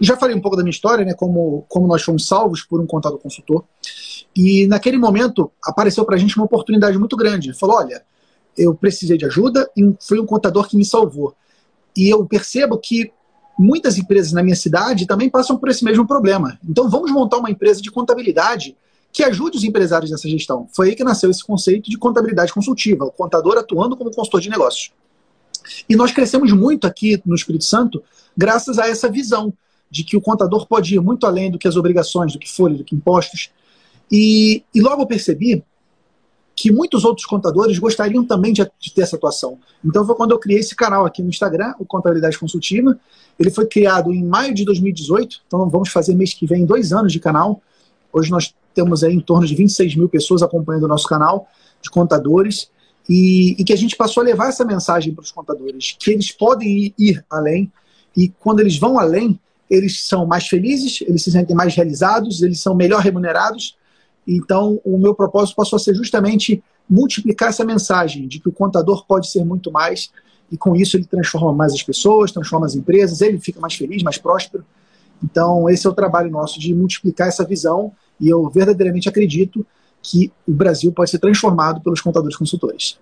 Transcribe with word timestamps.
já 0.00 0.16
falei 0.16 0.36
um 0.36 0.40
pouco 0.40 0.56
da 0.56 0.62
minha 0.62 0.70
história, 0.70 1.04
né, 1.04 1.14
como, 1.14 1.64
como 1.68 1.86
nós 1.86 2.02
fomos 2.02 2.26
salvos 2.26 2.62
por 2.62 2.80
um 2.80 2.86
contador 2.86 3.18
consultor. 3.18 3.64
E 4.36 4.66
naquele 4.66 4.98
momento 4.98 5.50
apareceu 5.64 6.04
para 6.04 6.16
a 6.16 6.18
gente 6.18 6.36
uma 6.36 6.44
oportunidade 6.44 6.98
muito 6.98 7.16
grande. 7.16 7.48
Ele 7.48 7.56
falou: 7.56 7.76
olha, 7.76 8.02
eu 8.56 8.74
precisei 8.74 9.16
de 9.16 9.24
ajuda 9.24 9.68
e 9.76 9.94
foi 10.00 10.20
um 10.20 10.26
contador 10.26 10.68
que 10.68 10.76
me 10.76 10.84
salvou. 10.84 11.34
E 11.96 12.08
eu 12.08 12.24
percebo 12.26 12.78
que 12.78 13.12
muitas 13.58 13.98
empresas 13.98 14.32
na 14.32 14.42
minha 14.42 14.54
cidade 14.54 15.06
também 15.06 15.28
passam 15.28 15.56
por 15.56 15.68
esse 15.68 15.84
mesmo 15.84 16.06
problema. 16.06 16.58
Então 16.68 16.88
vamos 16.88 17.10
montar 17.10 17.38
uma 17.38 17.50
empresa 17.50 17.80
de 17.82 17.90
contabilidade 17.90 18.76
que 19.12 19.24
ajude 19.24 19.56
os 19.56 19.64
empresários 19.64 20.10
nessa 20.10 20.28
gestão. 20.28 20.68
Foi 20.72 20.90
aí 20.90 20.94
que 20.94 21.02
nasceu 21.02 21.30
esse 21.30 21.42
conceito 21.42 21.90
de 21.90 21.96
contabilidade 21.96 22.52
consultiva, 22.52 23.04
o 23.04 23.10
contador 23.10 23.56
atuando 23.56 23.96
como 23.96 24.14
consultor 24.14 24.40
de 24.40 24.50
negócios. 24.50 24.92
E 25.88 25.96
nós 25.96 26.12
crescemos 26.12 26.52
muito 26.52 26.86
aqui 26.86 27.20
no 27.24 27.34
Espírito 27.34 27.64
Santo 27.64 28.02
graças 28.36 28.78
a 28.78 28.86
essa 28.86 29.10
visão 29.10 29.52
de 29.90 30.04
que 30.04 30.16
o 30.16 30.20
contador 30.20 30.66
pode 30.66 30.94
ir 30.94 31.00
muito 31.00 31.26
além 31.26 31.50
do 31.50 31.58
que 31.58 31.68
as 31.68 31.76
obrigações, 31.76 32.32
do 32.32 32.38
que 32.38 32.50
folha, 32.50 32.76
do 32.76 32.84
que 32.84 32.94
impostos. 32.94 33.50
E, 34.10 34.62
e 34.74 34.80
logo 34.80 35.06
percebi 35.06 35.62
que 36.54 36.72
muitos 36.72 37.04
outros 37.04 37.24
contadores 37.24 37.78
gostariam 37.78 38.24
também 38.24 38.52
de, 38.52 38.68
de, 38.80 38.92
ter 38.92 39.02
essa 39.02 39.14
atuação. 39.14 39.58
Então 39.84 40.04
foi 40.04 40.16
quando 40.16 40.32
eu 40.32 40.38
criei 40.40 40.58
esse 40.58 40.74
canal 40.74 41.06
aqui 41.06 41.22
no 41.22 41.28
Instagram, 41.28 41.72
o 41.78 41.84
Contabilidade 41.84 42.36
Consultiva. 42.36 42.98
Ele 43.38 43.50
foi 43.50 43.66
criado 43.66 44.12
em 44.12 44.24
maio 44.24 44.52
de 44.52 44.64
2018, 44.64 45.42
então 45.46 45.68
vamos 45.68 45.90
fazer 45.90 46.14
mês 46.14 46.34
que 46.34 46.46
vem 46.46 46.66
dois 46.66 46.92
anos 46.92 47.12
de 47.12 47.20
canal. 47.20 47.62
Hoje 48.12 48.30
nós 48.30 48.52
temos 48.74 49.04
aí 49.04 49.14
em 49.14 49.20
torno 49.20 49.46
de 49.46 49.54
26 49.54 49.94
mil 49.94 50.08
pessoas 50.08 50.42
acompanhando 50.42 50.84
o 50.84 50.88
nosso 50.88 51.06
canal 51.06 51.48
de 51.80 51.90
contadores 51.90 52.68
e, 53.08 53.54
e 53.56 53.64
que 53.64 53.72
a 53.72 53.76
gente 53.76 53.96
passou 53.96 54.20
a 54.22 54.24
levar 54.24 54.48
essa 54.48 54.64
mensagem 54.64 55.14
para 55.14 55.22
os 55.22 55.30
contadores, 55.30 55.96
que 55.98 56.10
eles 56.10 56.32
podem 56.32 56.68
ir, 56.68 56.94
ir 56.98 57.24
além 57.30 57.70
e 58.16 58.28
quando 58.40 58.58
eles 58.58 58.76
vão 58.76 58.98
além, 58.98 59.38
eles 59.70 60.04
são 60.04 60.26
mais 60.26 60.46
felizes, 60.46 61.02
eles 61.02 61.22
se 61.22 61.30
sentem 61.30 61.54
mais 61.54 61.74
realizados, 61.74 62.42
eles 62.42 62.60
são 62.60 62.74
melhor 62.74 63.00
remunerados. 63.00 63.76
Então, 64.26 64.80
o 64.84 64.98
meu 64.98 65.14
propósito 65.14 65.56
passou 65.56 65.76
a 65.76 65.80
ser 65.80 65.94
justamente 65.94 66.62
multiplicar 66.88 67.50
essa 67.50 67.64
mensagem 67.64 68.26
de 68.26 68.40
que 68.40 68.48
o 68.48 68.52
contador 68.52 69.04
pode 69.06 69.30
ser 69.30 69.44
muito 69.44 69.70
mais 69.70 70.10
e 70.50 70.56
com 70.56 70.74
isso 70.74 70.96
ele 70.96 71.04
transforma 71.04 71.52
mais 71.52 71.74
as 71.74 71.82
pessoas, 71.82 72.32
transforma 72.32 72.66
as 72.66 72.74
empresas, 72.74 73.20
ele 73.20 73.38
fica 73.38 73.60
mais 73.60 73.74
feliz, 73.74 74.02
mais 74.02 74.16
próspero. 74.16 74.64
Então, 75.22 75.68
esse 75.68 75.86
é 75.86 75.90
o 75.90 75.94
trabalho 75.94 76.30
nosso 76.30 76.58
de 76.58 76.72
multiplicar 76.74 77.28
essa 77.28 77.44
visão 77.44 77.92
e 78.20 78.28
eu 78.28 78.48
verdadeiramente 78.48 79.08
acredito 79.08 79.66
que 80.02 80.32
o 80.46 80.52
Brasil 80.52 80.92
pode 80.92 81.10
ser 81.10 81.18
transformado 81.18 81.80
pelos 81.80 82.00
contadores 82.00 82.36
consultores. 82.36 82.98